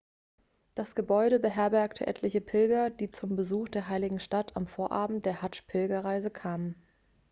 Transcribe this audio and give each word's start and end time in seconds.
das 0.73 0.95
gebäude 0.95 1.37
beherbergte 1.39 2.07
etliche 2.07 2.41
pilger 2.41 2.89
die 2.89 3.11
zum 3.11 3.35
besuch 3.35 3.69
der 3.69 3.87
heiligen 3.87 4.19
stadt 4.19 4.57
am 4.57 4.65
vorabend 4.65 5.27
der 5.27 5.43
hadsch-pilgerreise 5.43 6.31
kamen 6.31 6.75